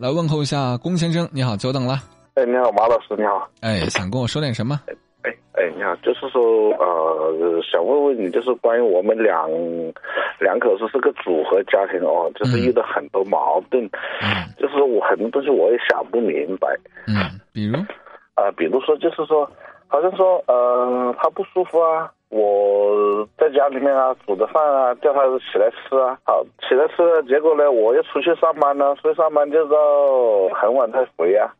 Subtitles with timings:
[0.00, 1.98] 来问候一下龚先生，你好，久等了。
[2.32, 3.46] 哎，你好，马老师，你好。
[3.60, 4.80] 哎，想跟我说点什么？
[4.86, 9.46] 哎哎，你好，就是说呃，想问问你，就是关于我们两
[10.40, 13.84] 两口子是个组合家庭哦，就是遇到很多矛盾，
[14.22, 16.66] 嗯就是我很多东西我也想不明白。
[17.06, 17.76] 嗯，比如
[18.36, 19.46] 啊、比如说就是说，
[19.86, 22.10] 好像说呃，他不舒服啊，
[23.50, 29.76] 家里面啊煮的饭啊，叫他起来吃啊，好起来吃了，结果呢，我又出去上班了，所以上班就到
[30.54, 31.50] 很晚才回啊。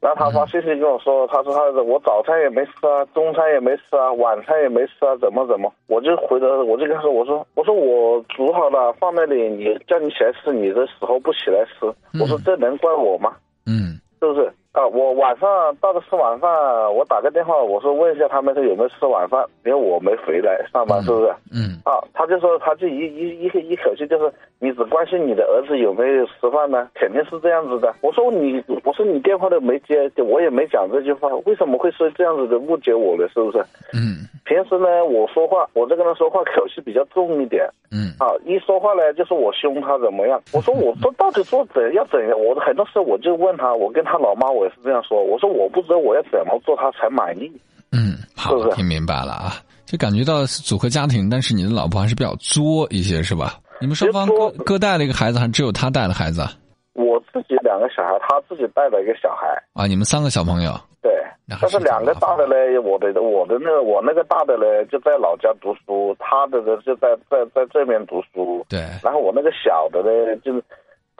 [0.00, 5.70] 然后他发信息跟我说，他说他我早餐也没吃啊，中餐也没吃啊，晚餐也没吃啊，怎么怎么？
[5.88, 11.84] 我就回答，我就跟他说，我说我说我煮好了放那里，你叫你起来吃，你的时候不起来吃，
[12.18, 13.36] 我说这能怪我吗？
[13.66, 14.86] 嗯是不是啊？
[14.86, 15.48] 我晚上
[15.80, 16.50] 到了吃晚饭，
[16.94, 21.32] 我打个电话，我说问一下他们说有没有吃晚饭，因为我没回来上班，是不是？
[21.52, 27.94] 嗯啊，他就说他就一一一一口气就是你只关心你的儿子有没有吃饭呢，肯定是这样子的。
[28.00, 33.28] 我说你，我说你电话都没接，我也没讲这句话，为什么会是这样子的误解我呢？
[33.32, 33.58] 是不是？
[33.92, 40.42] 嗯平时呢，我说话，我这个人说话口气比较重一点，嗯啊，一说话呢就是我凶他怎么样？
[40.52, 42.36] 我说我说到底做怎要怎样？
[42.36, 47.50] 我很多时候我就问他，我跟他老妈我也是这样说，我说我不知道我要怎么做他才满意。
[47.92, 49.54] 嗯，好是，是听明白了啊。
[49.86, 53.58] 就感觉到是组合家庭，但是你的老婆还是比较作一些，是吧？
[53.80, 56.52] 你们双方各各带了一个孩子，还是只有他带了孩子啊？
[56.92, 60.72] 我自己两个小孩，他自己带了一个小孩，啊，你们三个小朋友，
[61.02, 61.10] 对。
[61.48, 68.64] 但是是两个大的呢，我的我的那个我那个大的呢就在老家读书，他的呢就在在在这边读书。
[68.68, 70.62] 对，然后我那个小的呢，就是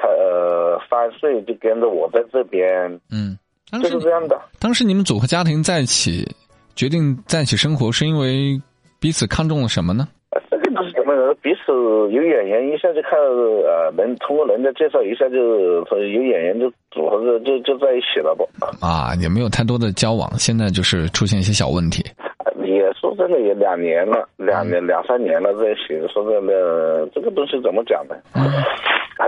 [0.01, 3.37] 他呃三岁就跟着我在这边，嗯，
[3.71, 4.41] 当就是这样的。
[4.59, 6.27] 当时你们组合家庭在一起，
[6.75, 8.61] 决定在一起生活，是因为
[8.99, 10.09] 彼此看中了什么呢？
[10.31, 11.35] 呃这个不是怎么呢？
[11.43, 18.49] 彼此有眼缘，一下就看呃，能通过人家介绍，一下就说有眼缘就组合着就就在一起了不？
[18.85, 22.05] 啊，也没有太多的交往，现在就是出现一些小问题。
[22.65, 25.99] 也说真的，也两年了，两年两三年了在一起。
[26.13, 28.15] 说真的，这个东西怎么讲呢？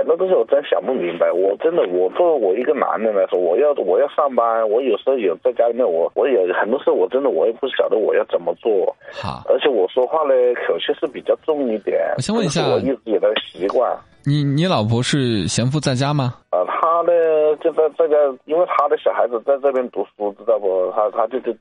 [0.03, 1.31] 很多东西我真想不明白。
[1.31, 8.93] 我真的，我作为我一个男人来说，我要我要上班，我有时候有在家里面，我我也很多时候我真的我也不晓得我要怎么做。
[9.13, 10.35] 好，而且我说话呢
[10.67, 11.97] 口气是比较重一点。
[12.17, 13.97] 我先问一下我一直以来的习惯。
[14.27, 16.35] 你你老婆是闲赋在家吗？
[16.51, 17.13] 啊，她呢
[17.61, 20.91] 就在这个，因为他的小孩子在这边读书，知道不？
[20.97, 21.53] 他他就就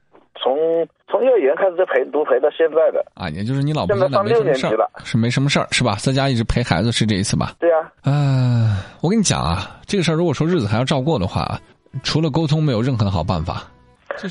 [0.41, 3.06] 从从幼儿园开始就陪读陪到现在的。
[3.13, 5.96] 啊，也就是你老婆现在上没什么事儿六年级了，是没什么事儿是吧？
[6.00, 7.53] 在家一直陪孩子是这意思吧？
[7.59, 11.59] 对呀、呃，我跟你讲啊，这个事儿如果说日子还要照过的话，
[12.03, 13.63] 除了沟通，没有任何的好办法。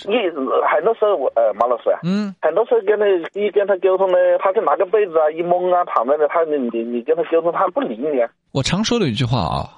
[0.07, 0.17] 你
[0.71, 9.69] 很多时候我呃马老师啊，嗯，很多时候跟他一跟他沟通呢，他就拿个被子啊一蒙啊躺在那，他你你你跟他沟通，他不理你啊我常说的一句话啊，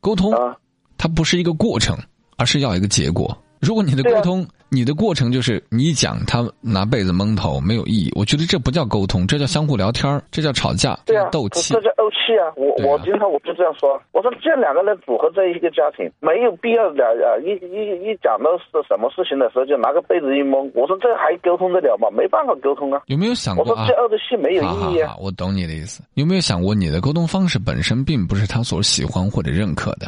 [0.00, 0.56] 沟通啊
[0.96, 1.96] 它不是一个过程，
[2.36, 3.36] 而是要一个结果。
[3.60, 11.80] 如果你的沟通，你的过程就是你讲他拿被子蒙头没有意义，我觉得这不叫沟通，这叫相互聊天儿这叫吵架，对啊，斗气这。
[11.80, 12.52] 叫怄气啊！
[12.56, 22.08] 我、啊我经常我就这样说，我说这两个人组合在一个家庭，没有必要两啊一一一讲到是什么事情的时候就拿个被子一蒙，我说这还沟通得了吗？
[22.10, 23.02] 没办法沟通啊！
[23.06, 23.94] 有没有想过啊我说这？
[23.94, 25.16] 怄的气没有意义啊！
[25.20, 26.02] 我懂你的意思。
[26.14, 30.06] 有没有想过，你的沟通方式本身并不是他所喜欢或者认可的？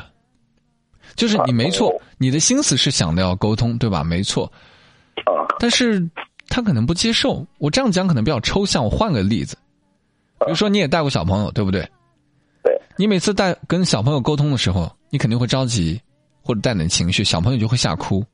[1.17, 4.03] 就是你没错你的心思是想的要沟通，对吧？
[4.03, 4.45] 没错，
[5.25, 6.09] 啊但是
[6.49, 7.47] 他可能不接受。
[7.59, 9.57] 我这样讲可能比较抽象，我换个例子，
[10.41, 11.83] 比如说你也带过小朋友，对不对？
[12.63, 16.01] 对，你每次带跟小朋友沟通的时候，你肯定会着急，
[16.43, 18.25] 或者带点情绪，小朋友就会吓哭。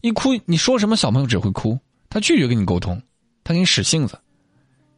[0.00, 1.78] 一哭，你说什么，小朋友只会哭，
[2.10, 3.00] 他拒绝跟你沟通，
[3.42, 4.18] 他给你使性子。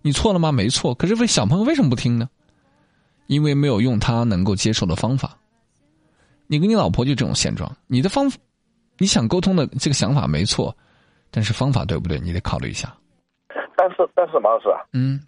[0.03, 0.51] 你错了吗？
[0.53, 0.95] 没错。
[0.95, 2.29] 可是为小朋友为什么不听呢？
[3.27, 5.37] 因为没有用他能够接受的方法。
[6.47, 8.31] 你跟你老婆就这种现状，你的方，
[8.99, 10.75] 你想沟通的这个想法没错，
[11.31, 12.19] 但是方法对不对？
[12.21, 12.93] 你得考虑一下。
[13.77, 15.21] 但是但是马老师啊，嗯，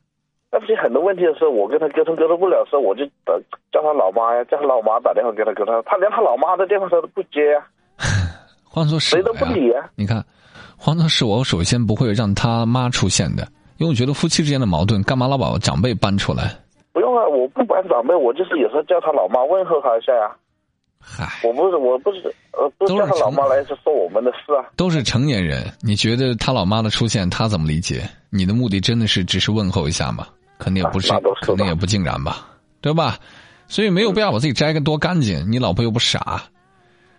[0.51, 3.39] 但是很多问题的时候，我跟他沟通沟通不了的时候，我就呃
[3.71, 7.67] 叫他老妈呀，叫他老妈打电话给他沟通，他连他老妈的电话他都不接啊，
[8.64, 9.85] 换做是谁，都不理啊。
[9.97, 10.25] 你看，
[10.76, 16.56] 换做是我，首先不会让他妈出现的，因为我觉得夫妻之间的矛盾，干嘛老把长辈搬出来？
[16.93, 20.35] 不用啊，我不搬长辈，我就是有时候叫他老妈问候他一下呀、
[21.16, 24.64] 嗨，我不是我不是呃不是都是叫他老妈成来是说我们的事啊。
[24.76, 28.08] 都是成年人，你觉得他老妈的出现，他怎么理解？
[28.31, 30.26] 你的目的真的是只是问候一下吗？
[30.58, 31.10] 肯定也不是
[31.43, 32.46] 肯定也不尽然吧，
[32.81, 33.16] 对吧？
[33.69, 36.43] 所以没有必要把自己摘个多干净，你老婆又不傻。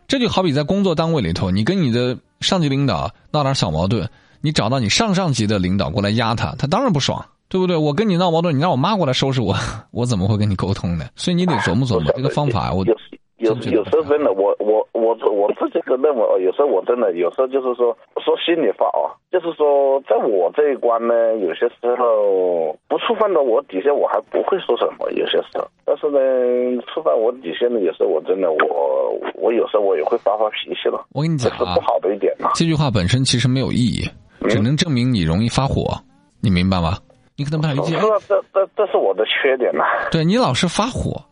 [0.07, 4.09] 这就好比在工作单位里头，你跟你的上级领导闹点小矛盾，
[4.41, 7.77] 你找到你上上级的领导过来压他，他当然不爽，对不对？
[7.77, 9.55] 我跟你闹矛盾，你让我妈过来收拾我，
[9.91, 11.07] 我怎么会跟你沟通呢？
[11.15, 12.73] 所以你得琢磨琢磨这个方法。
[12.73, 12.83] 我
[13.39, 25.09] 有有有时候真的，我我我我自己个认为哦，有时候我真的有时候就是说说心里话啊，就是说在我这一关呢，有些时候不触犯到我底线，我还不会说什么。
[25.11, 31.05] 有些时候，但是呢，触犯我底线的，有时候我真的我我有时候我也会发发脾气了。
[31.13, 32.51] 我跟你讲啊，不好的一点嘛。
[32.55, 34.03] 这句话本身其实没有意义，
[34.49, 35.97] 只能证明你容易发火，
[36.41, 36.97] 你明白吗？
[37.37, 37.95] 你可能不太理解。
[38.27, 39.85] 这这这是我的缺点呐。
[40.11, 41.23] 对你老是发火。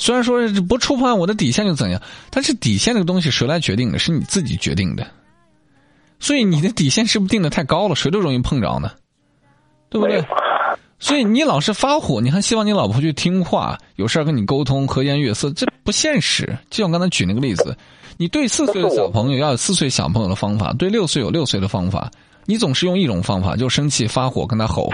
[0.00, 2.00] 虽然说不触碰我的底线就怎样，
[2.30, 3.98] 但是底线这个东西谁来决定的？
[3.98, 5.06] 是你自己决定的。
[6.18, 7.94] 所以你的底线是不是定的太高了？
[7.94, 8.92] 谁都容易碰着呢，
[9.90, 10.24] 对不对？
[10.98, 16.46] 所以你老是发火，你还希望你老婆去听话，有事跟你沟通，和颜悦色，这不现实。
[16.70, 17.76] 就像我刚才举那个例子，
[18.16, 22.10] 你对四岁的小朋友要有四岁小朋友的方法，对六岁有六岁的方法。
[22.46, 24.90] 你总是用一种方法，就生气发火跟他吼，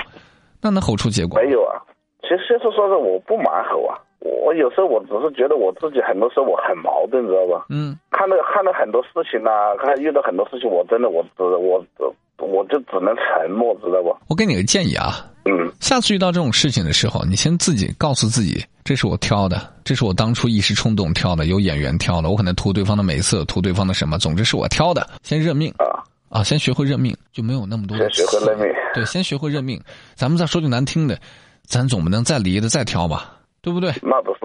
[0.60, 1.40] 那能吼出结果？
[1.40, 1.78] 没有啊，
[2.22, 3.98] 其实就是说是我不蛮吼啊。
[4.44, 7.66] 我有时候我只是觉得我自己很多时候我很矛盾，知道吧？
[7.70, 7.96] 嗯。
[8.10, 11.84] 看到看到很多事情呐，看遇到很多事情，我真的我只我
[12.38, 14.18] 我就只能沉默，知道吧？
[14.28, 15.24] 我给你个建议啊。
[15.44, 15.70] 嗯。
[15.80, 25.06] 下次遇到这种事情的时候，你先自己告诉自己，这是我挑的，这是我当初一时冲动挑的，有眼缘挑的，我可能图对方的美色，图对方的什么，总之是我挑的。
[25.22, 26.42] 先认命啊啊！
[26.42, 27.96] 先学会认命，就没有那么多。
[27.96, 28.66] 先学会认命。
[28.94, 29.80] 对，先学会认命。
[30.14, 31.18] 咱们再说句难听的，
[31.66, 33.35] 咱总不能再离的再挑吧？
[33.66, 33.90] 对不对？
[34.00, 34.38] 那不是，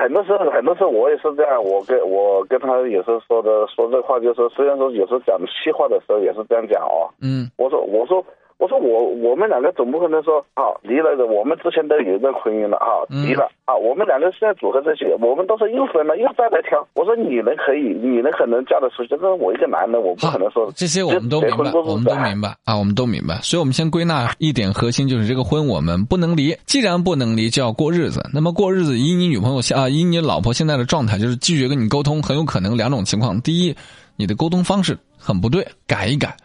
[0.00, 1.62] 很多时候，很多时候我也是这样。
[1.62, 7.12] 我跟我跟他有时候说的说这话，就是虽然说有时候讲气话的时候也是这样讲哦。
[7.20, 7.50] 嗯。
[7.58, 8.24] 我说，我说。
[8.62, 16.78] 我说我我们两个总不可能说啊离了的，我们之前都有一段婚姻了啊离了啊，我们两个现在组合在一起，我们都是又分了又再来挑。
[16.94, 23.34] 我说你能可以，你能可能嫁得出去，但是我一个男的，我不可能说这些我们都明白，我们都明白啊，我们都明白。
[23.42, 26.56] 所以我们先归纳一点核心，就是这个婚我们不能离。
[26.64, 28.22] 既然不能离，就要过日子。
[28.32, 33.74] 那么过日子，以你女朋友现啊，以你老婆现在的状态，就是拒绝跟你沟通，很有可能两种情况：第一，
[34.14, 36.36] 你的沟通方式很不对，改一改，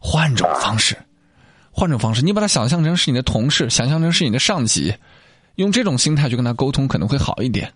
[0.00, 0.94] 换种方式。
[1.76, 4.94] 换种方式，你把他想象成是你的同事，想象成是你的上级，
[5.56, 7.68] 用这种心态去跟他沟通，可能会好一点。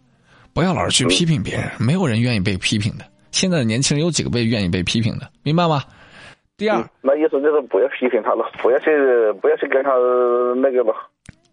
[0.52, 3.04] 不要老是去批评别人，没有人愿意被批评的。
[3.32, 5.28] 现在的年轻人有几个被愿意被批评的？
[5.42, 5.82] 明白吗？
[6.56, 8.86] 第二，那意思就是不要批评他了，不要去，
[9.40, 9.90] 不要去跟他
[10.62, 10.94] 那个了。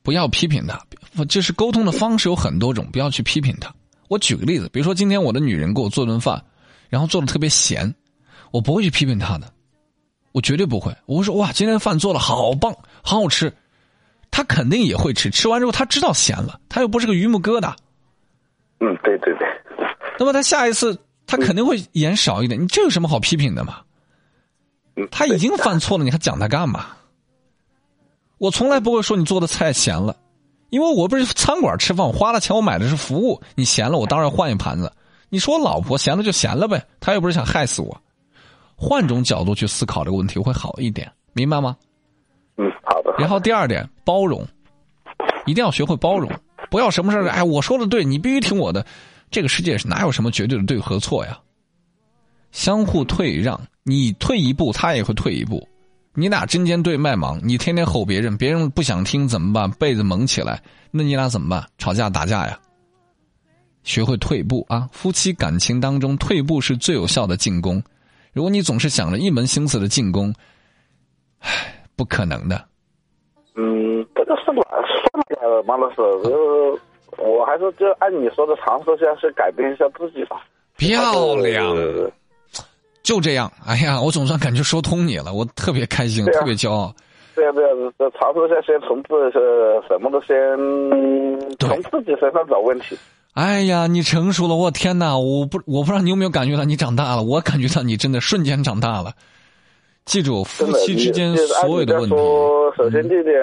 [0.04, 0.80] 不要批评他，
[1.26, 3.74] 就是沟通的方式有很多种，不要去批评他。
[4.08, 6.40] 我举个例子，比如说今天我的女人给我做顿饭，
[6.90, 7.92] 然后做的特别咸，
[8.52, 9.52] 我不会去批评她的。
[10.36, 13.54] 我绝对不会，我会说哇，今天饭做的好棒，好好吃。
[14.30, 17.74] 他肯定也会吃，吃完之后他知道咸了，他又不是个榆木疙瘩。
[18.82, 19.48] 嗯，对对对。
[20.20, 23.78] 那么他下一次他肯定会盐少一点，你这有什么好批评的嘛？
[25.10, 26.88] 他已经犯错了，你还讲他干嘛？
[28.38, 30.18] 我从来不会说你做的菜咸了，
[30.70, 34.92] 因为我不是餐馆吃饭，我花了钱我买的是服务，你咸了我当然换一盘子。
[35.30, 38.02] 你说我老婆咸了就咸了呗，她又不是想害死我。
[38.76, 41.76] 换种角度去思考这个问题会好一点，明白吗？
[42.58, 43.14] 嗯，好的。
[43.18, 44.46] 然后第二点，包容，
[45.46, 46.30] 一定要学会包容，
[46.70, 48.86] 不要什么事儿哎，我说的对，你必须听我的。
[49.32, 51.40] 这个世界是哪有什么绝对的对和错呀？
[52.52, 55.68] 相互退让，你退一步，他也会退一步。
[56.14, 59.70] 你俩针尖对麦芒，你天天吼别人，别人不想听怎么办？
[59.72, 60.62] 被子蒙起来，
[60.92, 61.68] 那你俩怎么办？
[61.78, 62.58] 吵架打架呀？
[63.84, 64.90] 学会退步啊！
[64.94, 67.84] 夫妻感情当中，退步是最有效的进攻。
[68.36, 70.34] 如果你总是想着一门心思的进攻，
[71.40, 71.50] 唉，
[71.96, 72.62] 不可能的。
[73.56, 74.62] 嗯，这个是哪
[75.40, 76.78] 算了，马老师，呃，
[77.18, 80.44] 我还是就按你说的尝试下去改变一下自己吧。
[80.76, 81.74] 漂亮，
[83.04, 83.50] 就这样。
[83.66, 86.94] 哎呀，我总算感觉说通你了，我特别开心，特别骄傲。
[87.36, 90.36] 对呀对呀，这尝试下先从自是什么都先
[91.58, 92.98] 从自己身上找问题。
[93.36, 94.56] 哎呀，你成熟了！
[94.56, 97.24] 我天哪，我不，我不知道你有没有感觉到你长大了。
[97.24, 99.14] 我感觉到你真的瞬间长大了。
[100.06, 102.16] 记住，夫妻之间所有的问题，
[102.78, 103.36] 首先这点，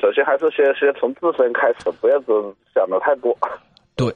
[0.00, 3.36] 首先还是先先从自身开始，不要总想的太多。
[3.94, 4.10] 对，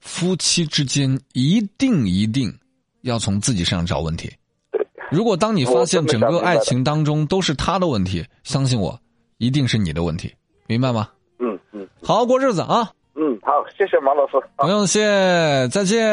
[0.00, 2.52] 夫妻之间一定一定
[3.00, 4.30] 要从自己身上找问题。
[5.10, 9.00] 如果当你发现整个爱情当中都是他的问题，相信我，
[9.38, 10.30] 一定是你的问题，
[10.66, 11.08] 明白吗？
[11.38, 12.90] 嗯嗯，好好过日子啊。
[13.20, 16.06] 嗯，好，谢谢马老师，不用谢，再见。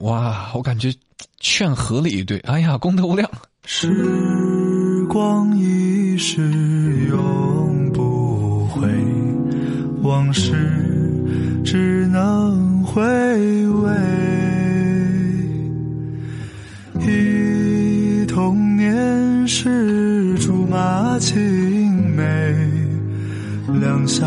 [0.00, 0.88] 哇，我感觉
[1.40, 3.30] 劝和了一对，哎呀，功德无量。
[3.66, 6.40] 时光一逝
[7.10, 8.88] 永不回，
[10.02, 10.52] 往事
[11.62, 13.02] 只能回
[13.68, 13.90] 味。
[16.98, 22.22] 忆童年时竹马青梅，
[23.78, 24.26] 两小